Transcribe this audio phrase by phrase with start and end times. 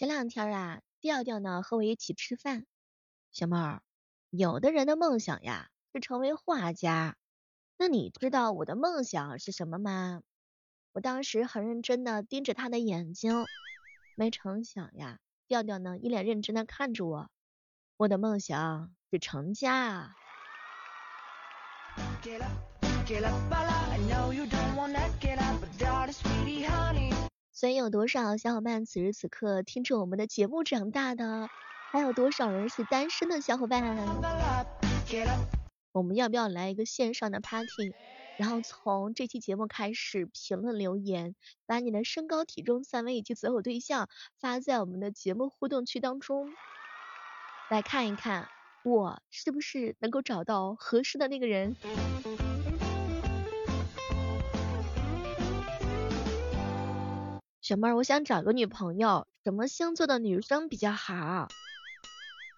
[0.00, 2.64] 前两天啊，调调呢和我一起吃饭，
[3.32, 3.82] 小妹儿，
[4.30, 7.18] 有的人的梦想呀是成为画家，
[7.76, 10.22] 那你知道我的梦想是什么吗？
[10.92, 13.44] 我当时很认真的盯着他的眼睛，
[14.14, 17.30] 没成想呀，调调呢一脸认真的看着我，
[17.98, 20.14] 我的梦想是成家。
[27.60, 31.46] 所以有多少小伙伴此时此刻听着我们的节目长大的？
[31.92, 33.98] 还有多少人是单身的小伙伴？
[35.92, 37.92] 我们要不要来一个线上的 party？
[38.38, 41.34] 然后从这期节目开始评论留言，
[41.66, 46.48] 把你的身高、体重、三围以及择偶对象发在我们的节目互动区当中，
[47.68, 48.48] 来看一看
[48.84, 51.76] 我是不是能够找到合适的那个人。
[57.70, 61.46] 小妹儿，我想找个女朋友，什么星座的女生比较好？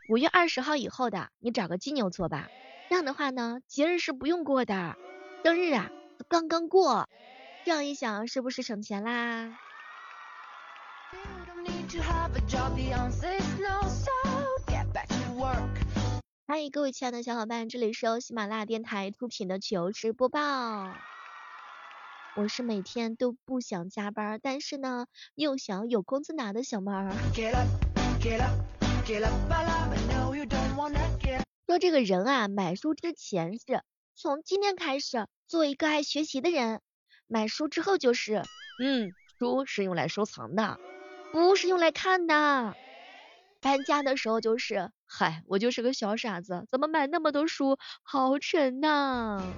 [0.09, 2.49] 五月二十号以后的，你找个金牛座吧。
[2.89, 4.97] 这样的话呢，节日是不用过的，
[5.45, 5.91] 生日啊
[6.29, 7.11] 刚刚过，
[7.67, 9.55] 这样一想是不是省钱啦？
[16.47, 20.95] 欢迎各位亲爱的小伙伴，这里是由喜马拉雅电台出品的糗事播报。
[22.35, 27.15] 我是每天都不想加班，但是呢又想有工资拿的小妹儿。
[31.67, 33.83] 说这个人啊，买书之前是
[34.15, 36.81] 从今天开始做一个爱学习的人，
[37.27, 38.47] 买书之后就是，
[38.79, 40.81] 嗯，书是用来收藏的，
[41.31, 42.77] 不是用来看的。
[43.61, 49.55] 搬家的时候就是，嗨，我就是个小傻子，怎么买那么多书，好沉呐。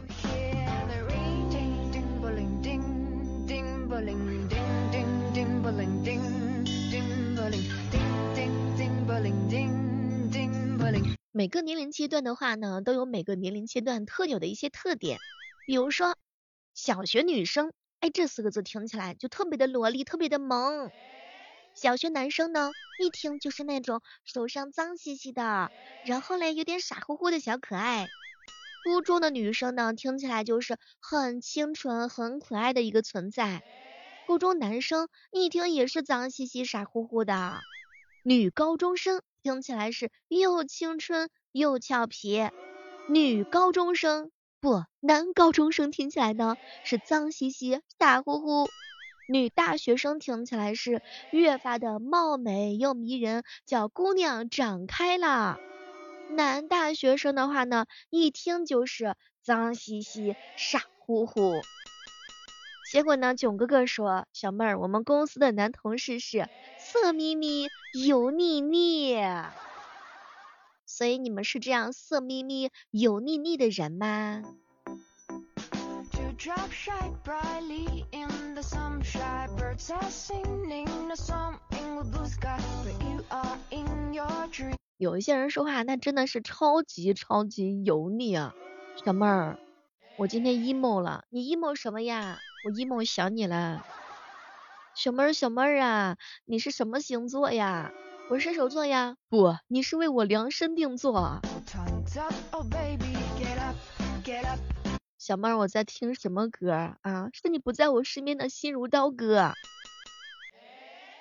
[6.04, 6.20] 叮
[6.90, 7.02] 叮
[11.32, 15.18] 每个年龄阶段的话呢，都有每个年龄阶段特有的一些特点。
[15.66, 16.14] 比如说，
[16.74, 20.90] 小学女生，哎，这四个字听起来就特别的萝莉，特别的萌。
[21.74, 22.70] 小学男生呢，
[23.00, 25.72] 一听就是那种手上脏兮兮的，
[26.04, 28.06] 然后嘞有点傻乎乎的小可爱。
[28.84, 33.64] 初中的女生呢，听起来就是很清纯、很可爱的一个存在。
[34.26, 37.60] 高中男生一听也是脏兮兮、傻乎乎的。
[38.22, 39.22] 女高中生。
[39.42, 42.48] 听起来是又青春又俏皮，
[43.08, 48.66] 女高中生不，男高中生听起来呢是脏兮兮、傻乎乎，
[49.28, 55.58] 女大学生听起来是越发的貌美又迷人，叫姑娘长开了。
[56.30, 61.60] 男大学生的话呢，一听就是脏兮兮、傻乎乎。
[62.94, 66.48] 结果呢，囧哥哥说，小妹儿，我们公司的男同事是。
[66.78, 67.66] 色眯眯、
[68.06, 69.16] 油腻腻，
[70.86, 74.44] 所以你们是这样色眯眯、油腻腻的人吗？
[84.98, 88.54] 有一些人说话，那真的是超级超级油腻啊！
[89.04, 89.58] 小妹儿，
[90.16, 92.38] 我今天 emo 了，你 emo 什么呀？
[92.64, 93.84] 我 emo 想你了。
[94.94, 96.16] 小妹儿，小妹儿啊，
[96.46, 97.92] 你是什么星座呀？
[98.30, 99.16] 我是射手座呀。
[99.28, 101.42] 不，你是为我量身定做。
[105.18, 107.28] 小妹儿，我在听什么歌啊？
[107.34, 109.52] 是你不在我身边的心如刀割。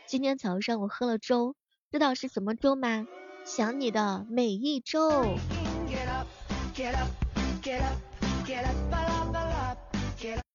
[0.07, 1.55] 今天早上我喝了粥，
[1.91, 3.05] 知道是什么粥吗？
[3.43, 5.35] 想你的每一粥。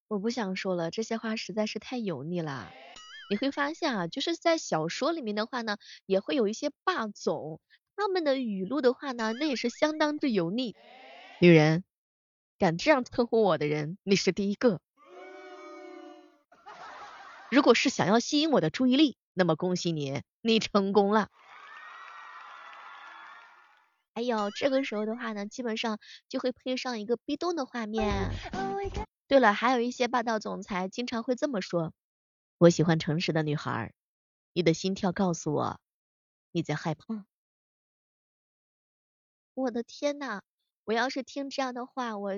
[0.08, 2.72] 我不想说了，这些话实在是太油腻了。
[3.30, 5.76] 你会发现啊，就是在小说里面的话呢，
[6.06, 7.60] 也会有一些霸总，
[7.94, 10.74] 他们的语录的话呢，那也是相当之油腻。
[11.40, 11.84] 女人，
[12.58, 14.80] 敢这样称呼我的人，你是第一个。
[17.50, 21.28] 如果是想要吸引我的注意力，那么恭喜你，你成功了。
[24.18, 28.32] 还有这个时候的话呢，基本上就会配上一个壁咚的画面。
[29.28, 31.92] 对了，还有一些霸道总裁经常会这么说。
[32.58, 33.94] 我喜欢诚实的女孩，
[34.54, 35.78] 你的心跳告诉我
[36.50, 37.26] 你在害怕。
[39.54, 40.42] 我的天呐，
[40.82, 42.32] 我要是听这样的话，我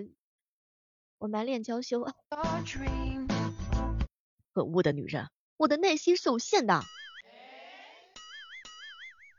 [1.16, 2.14] 我满脸娇羞啊！
[4.52, 6.82] 可恶的女人，我的内心是有限的，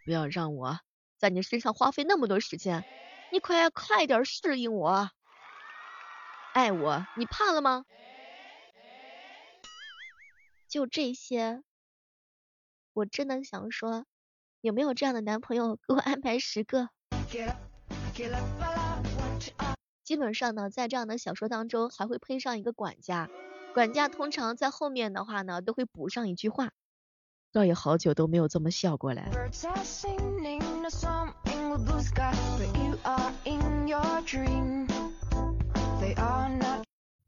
[0.04, 0.80] 不要让我
[1.22, 2.84] 在你身上花费那么多时间，
[3.32, 5.12] 你快快点适应我，
[6.52, 7.86] 爱我，你怕了吗？
[10.68, 11.62] 就这些，
[12.94, 14.08] 我真的想说，
[14.62, 15.76] 有没有这样的男朋友？
[15.76, 16.90] 给我安排十个。
[20.04, 23.30] 基本上呢，在这样的小说当中，还会配上一个管家。
[23.76, 26.72] 管家通常在后面的话呢，都会补上一句话。
[27.52, 29.22] 倒也好久都没有这么笑过了。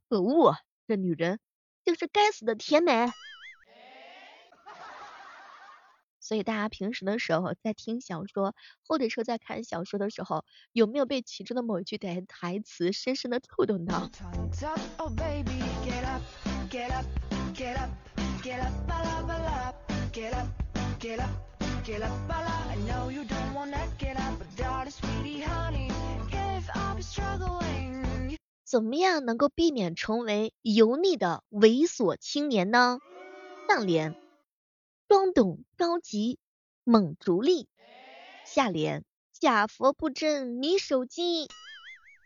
[0.10, 0.56] 可恶，
[0.88, 1.40] 这女人
[1.84, 3.12] 就是该死的甜美。
[6.20, 8.56] 所以大家平时的时候在听小说，
[8.88, 14.10] 或者说在看小说的时候，有没有被其中的某一句台台词深深的触动到？
[20.14, 20.48] Get up,
[21.00, 21.30] get up,
[21.84, 22.54] get up, Bella.
[22.70, 25.90] I know you don't wanna get up, but darling, sweetie, honey,
[26.30, 28.38] give up struggling.
[28.64, 33.00] 怎么样能够避免成为油腻的猥琐青年呢？
[33.68, 34.16] 上联：
[35.08, 36.38] 装懂高级，
[36.84, 37.66] 猛逐利；
[38.46, 41.48] 下联：假佛不真你手机。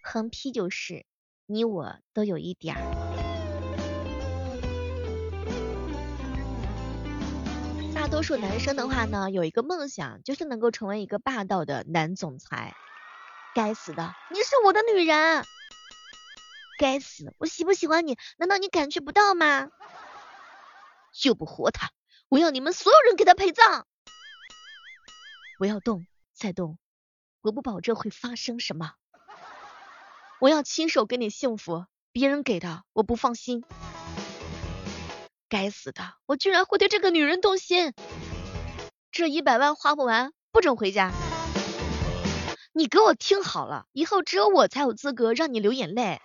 [0.04, 1.06] 横批就是：
[1.46, 3.07] 你我都有一点儿。
[8.10, 12.74] 多数男生的话呢，有一个梦想，就是能够成为一个霸道的男总裁。
[13.54, 15.44] 该死的，你是我的女人！
[16.80, 19.70] 该死，我喜不喜欢你，难道你感觉不到吗？
[21.12, 21.92] 救不活他！
[22.30, 23.86] 我要你们所有人给他陪葬！
[25.58, 26.78] 不要动，再动，
[27.42, 28.94] 我不保证会发生什么。
[30.40, 33.64] 我要亲手给你幸福，别人给的我不放心。
[35.50, 37.94] 该死的，我居然会对这个女人动心！
[39.12, 41.12] 这一百万花不完，不准回家！
[42.74, 46.22] 你给我听好了，以后只有我才有资格让你流眼泪。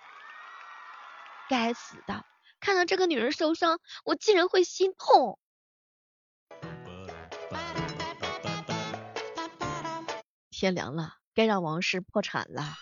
[1.49, 2.25] 该死的，
[2.59, 5.39] 看到这个女人受伤，我竟然会心痛。
[10.51, 12.75] 天凉了，该让王氏破产了。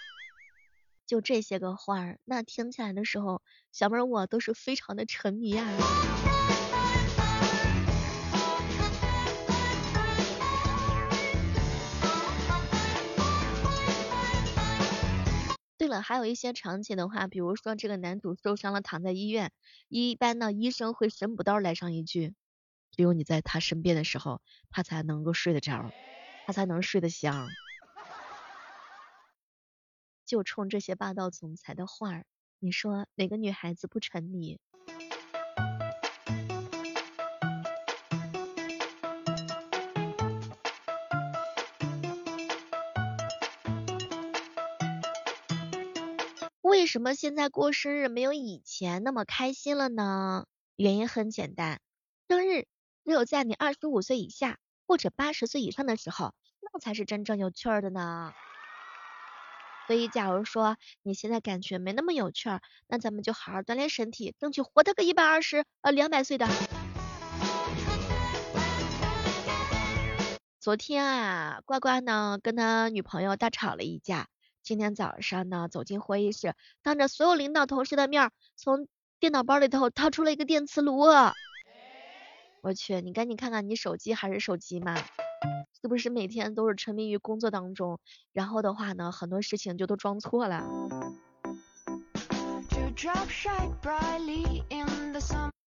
[1.12, 3.42] 就这些个话儿，那听起来的时候，
[3.74, 5.68] 小妹儿我都是非常的沉迷啊。
[15.78, 19.52] 对了，还有一些场景的话，比如说这个男主受伤了，躺在医院，
[19.90, 22.34] 一般呢医生会神补刀来上一句，
[22.90, 25.92] 只有你在他身边的时候，他才能够睡得着，
[26.46, 27.50] 他才能睡得香。
[30.32, 32.26] 就冲这些霸道总裁的话儿，
[32.60, 34.58] 你说哪个女孩子不沉迷？
[46.62, 50.46] 为什么现在过生日没有以前那么开心了呢？
[50.78, 51.82] 原因很简单，
[52.30, 52.68] 生日
[53.04, 58.34] 只有在你二十五岁以下或者八十岁以上的时候，那才是真正有趣儿的呢。
[59.88, 66.48] 所以，假如说你现在感觉没那么有趣儿，那咱们就好好锻炼身体，争取活他个一百二十呃两百岁的。
[70.60, 74.28] 昨天啊，呱呱呢跟他女朋友大吵了一架，
[74.62, 78.88] 今天早上呢走进会议室，当着所有领导同事的面，从
[79.20, 81.00] 电脑包里头掏出了一个电磁炉。
[82.62, 84.96] 我去，你赶紧看看你手机还是手机嘛。
[85.82, 88.00] 是不是每天都是沉迷于工作当中，
[88.34, 90.64] 然后的话呢，很多事情就都装错了。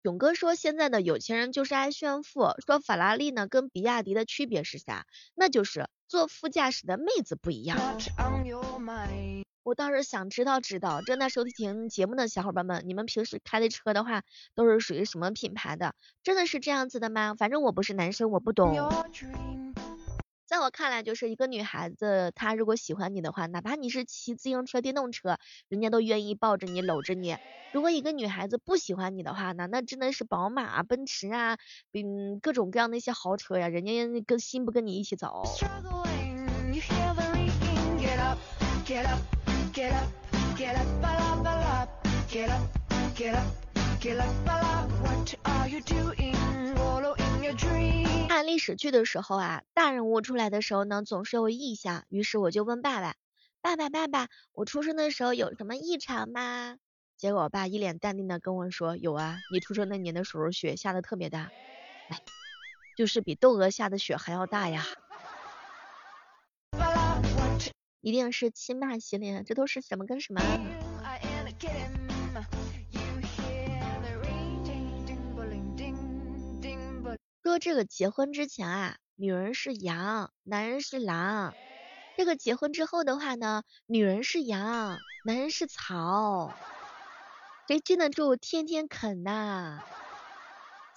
[0.03, 5.05] 勇哥说现在的有钱人就是爱炫富，说法拉利呢跟比亚迪的区别是啥？
[5.33, 7.79] 那就是坐副驾驶的妹子不一样。
[9.63, 14.21] 我倒是想知道知道，正在收听节目的小伙伴们，你们平时开的车的话
[14.53, 15.95] 都是属于什么品牌的？
[16.21, 17.33] 真的是这样子的吗？
[17.33, 18.75] 反正我不是男生，我不懂。
[20.53, 27.35] 在我看来，就是一个女孩子，她如果喜欢你的话，哪怕你是骑自行车、电动车，人家都愿意抱着你、搂着你。
[27.71, 31.57] 如果一个女孩子不喜欢你的话呢，那真的是宝马、奔驰啊，
[31.91, 33.91] 嗯，各种各样的一些豪车呀，人家
[34.27, 35.41] 跟心不跟你一起走。
[48.29, 52.05] 看历史剧的时候啊，大人物出来的时候呢，总是有异象。
[52.09, 53.15] 于是我就问爸爸
[53.61, 56.77] ：“爸爸，爸爸，我出生的时候有什么异常吗？”
[57.17, 61.51] 结果我爸一脸淡定的跟我说：“有啊，你出生那年的时候雪下的特别大，
[62.09, 62.21] 哎，
[62.97, 64.85] 就是比窦娥下的雪还要大呀。”
[68.01, 70.41] 一定是亲爸系列，这都是什么跟什么？
[77.53, 81.53] 说这个结婚之前啊，女人是羊，男人是狼。
[82.17, 86.51] 这个结婚之后的话呢，女人是羊，男人是草。
[87.67, 89.83] 谁经得住天天啃呐？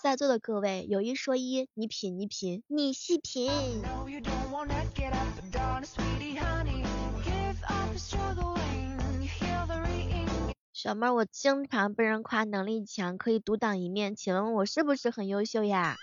[0.02, 3.50] 在座的各位，有一说一，你品你品，你细品。
[10.72, 15.96] 小妹儿，我经常被人夸能力强，可以独当一面，请问我是不是很优秀呀？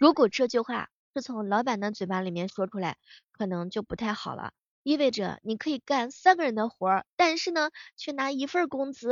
[0.00, 2.96] 如果这句话是从老板的嘴巴里面说出来，
[3.32, 9.10] 可能就不太好了，意味着你可以干三个人的活儿，但是呢，却拿一份工资。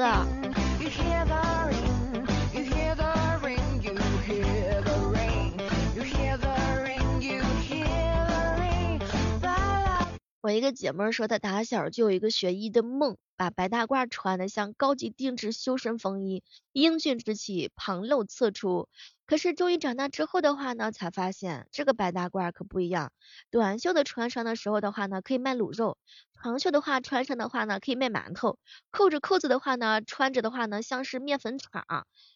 [10.40, 16.42] 我一个姐妹说，她打小就有一个学医的梦，把白大褂穿的像高级定制修身风衣，
[16.72, 18.88] 英俊之气旁露侧出。
[19.28, 23.12] 可是终于长大之后的话呢，才发现这个白大褂可不一样。
[23.50, 25.98] 短袖的穿上的时候的话呢，可以卖卤肉；
[26.42, 28.58] 长袖的话穿上的话呢，可以卖馒头。
[28.90, 31.84] 扣着扣子的话呢，穿着的话呢，像是面粉厂。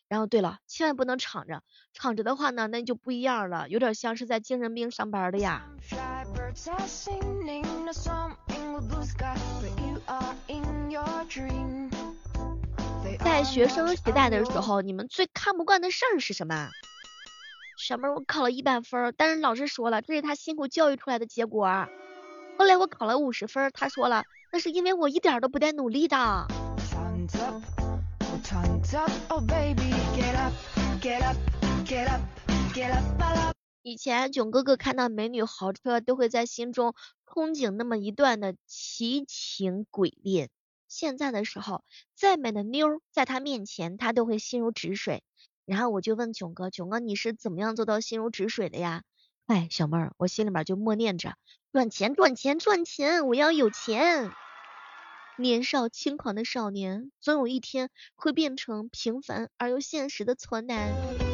[0.07, 1.63] 然后对了，千万不能敞着，
[1.95, 5.63] 敞着的话呢，那就不一样了，有点像是在精神病上班的呀。
[13.19, 16.69] 在学生时代的时候，你们最看不惯的事儿是什么？
[17.79, 21.89] 小妹，我考了一百分，但是老师说了，这是他辛苦教育出来的结果。
[22.59, 26.47] 后来我考了五十分，他说了，那是因为我一点都不带努力的。
[33.83, 36.95] 以前囧哥哥看到美女豪车，都会在心中
[37.27, 40.51] 憧憬那么一段的奇情诡恋。
[40.93, 41.83] 现在的时候，
[42.15, 45.25] 再美的妞儿在他面前，他都会心如止水。
[45.65, 49.03] 然后我就问囧哥，囧哥你是怎么样做到心如止水的呀？
[49.47, 51.35] 哎，小妹儿，我心里面就默念着
[51.73, 54.31] 赚钱赚钱赚钱，我要有钱。
[55.39, 61.32] 年少轻狂的少年，总有一天会变成平凡而又现实的挫男。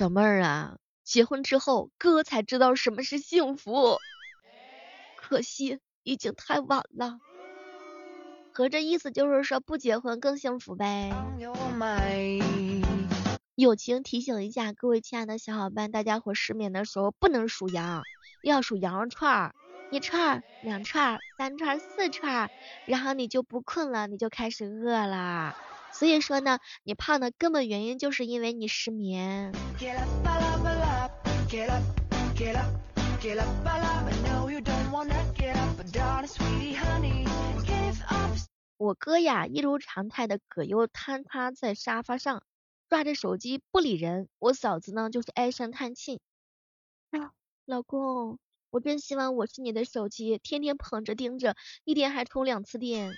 [0.00, 3.98] 小妹儿啊，结婚之后哥才知道什么是幸福，
[5.14, 7.18] 可惜已经太晚了。
[8.50, 11.12] 合着意思就是说不结婚更幸福呗？
[13.56, 18.06] 友情提醒一下各位亲爱的小伙伴，大家伙失眠的时候不能数羊，
[18.40, 19.54] 要数羊肉串儿，
[19.90, 22.50] 一串儿、两串儿、三串儿、四串儿，
[22.86, 25.54] 然后你就不困了，你就开始饿了。
[25.92, 29.52] 所以说呢，你胖的根本原因就是因为你失眠。
[38.78, 42.42] 我哥呀，一如常态的葛优瘫趴在沙发上。
[42.88, 46.20] 抓着手机不理人，我嫂子呢就是唉声叹气。
[47.12, 47.30] 啊，
[47.64, 51.54] 老公，我真希望我是你的手机，天天捧着盯着，
[51.84, 53.14] 一天还充两次电。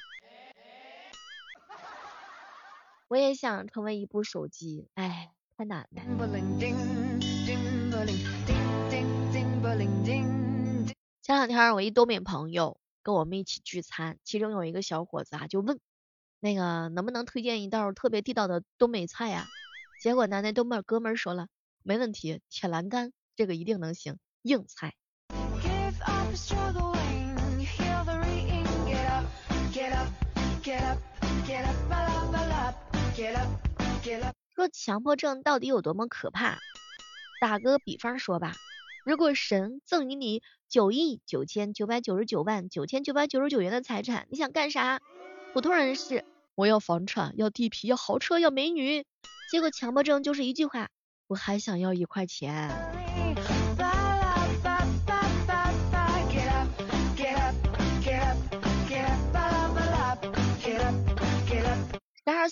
[3.12, 6.02] 我也想成为一部手机，哎，太难了。
[11.20, 15.78] 前两天我一东北朋友跟我们一起聚餐，其中有一个小伙子啊就问，
[16.40, 19.46] 那个能不能推荐一道特别地道的东北菜呀？
[20.00, 21.48] 结果呢，那东北哥们说了，
[21.82, 24.94] 没问题，铁栏杆这个一定能行，硬菜。
[34.54, 36.58] 说强迫症到底有多么可怕？
[37.40, 38.54] 打个比方说吧，
[39.04, 45.00] 如果神赠予你九亿九千九百九十九万九千九百九十九元的财产，你想干啥？
[45.52, 49.04] 普通人是我要房产，要地皮，要豪车，要美女。
[49.50, 50.88] 结果强迫症就是一句话，
[51.26, 53.11] 我还想要一块钱。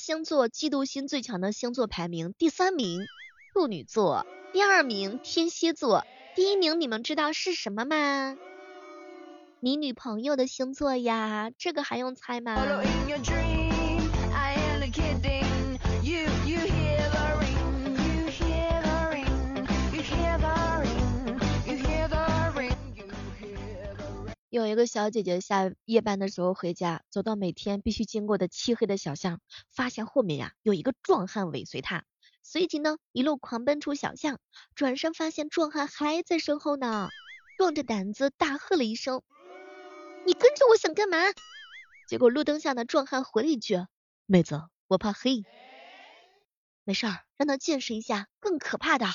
[0.01, 3.07] 星座嫉妒心最强的星座排名，第三名
[3.53, 8.35] 处女座，第二名天蝎座，第一名你们知道是什么吗？
[9.61, 12.57] 你女朋友的星座呀，这个还用猜吗？
[24.71, 32.05] 一个小姐姐下夜班的时候回家，走到每天必须经过的漆黑的小巷，发现后面呀有一个壮汉尾随她，
[32.45, 34.39] 随即呢一路狂奔出小巷，
[34.77, 37.09] 转身发现壮汉还在身后呢，
[37.59, 39.23] 壮着胆子大喝了一声
[40.25, 41.19] ：“你跟着我想干嘛？”
[42.07, 43.85] 结果路灯下的壮汉回了一句
[44.27, 45.43] ：“妹子，我怕黑。”
[46.85, 49.07] 没事，让他见识一下更可怕的。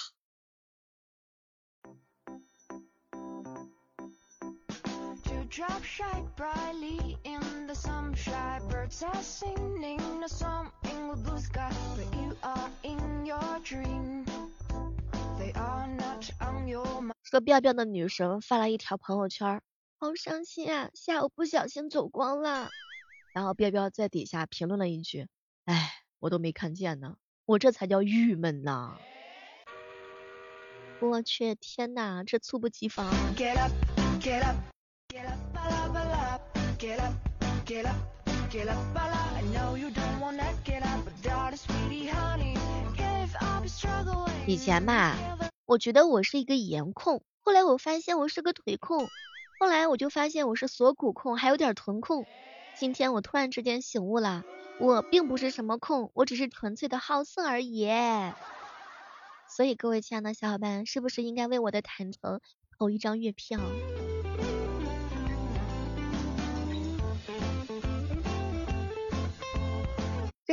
[17.23, 19.61] 说彪彪的女神发了一条朋友圈，
[19.97, 22.67] 好伤心啊，下午不小心走光了。
[23.33, 25.29] 然后彪彪在底下评论了一句，
[25.63, 27.15] 哎，我都没看见呢。
[27.45, 28.97] 我这才叫郁闷呢！
[30.99, 33.09] 我去，天呐，这猝不及防。
[44.45, 45.15] 以前吧，
[45.65, 49.07] 我觉得我是一个颜控，后来我发现我是个腿控，
[49.59, 52.25] 后来我就发现我是锁骨控，还有点臀控。
[52.77, 54.43] 今天我突然之间醒悟了。
[54.79, 57.89] 我并不是什么控，我只是纯粹的好色而已。
[59.47, 62.41] 所以各位亲爱的小伙伴，是不是应该为我的坦诚
[62.77, 63.61] 投一张月票？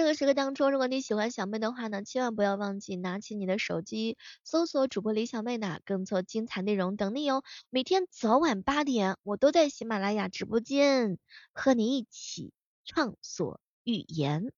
[0.02, 7.44] 这个时刻当中，如果你喜欢小妹的话呢，千万不要忘记拿起你的手机，搜索主播李小妹呢更多精彩内容等你哦。
[7.70, 11.18] 每天早晚八点，我都在喜马拉雅直播间
[11.52, 12.52] 和你一起
[12.84, 13.60] 畅所。
[13.84, 14.50] 欲言，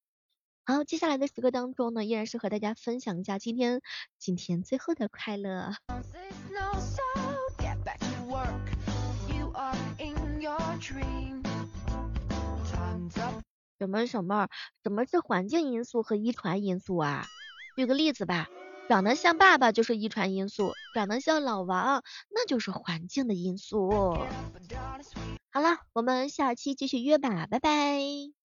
[0.65, 3.83] 好，接下来的时刻当中呢，依然是和大家分享一下今天
[4.19, 5.75] 今天最后的快乐。
[13.85, 14.49] 什么什么？
[14.83, 17.27] 什么是环境因素和遗传因素啊？
[17.77, 18.49] 举个例子吧，
[18.89, 24.17] 长得像爸爸就是遗传因素，长得像老王那就是环境的因素。
[25.53, 28.44] 好了，我们下期继续约吧，拜拜。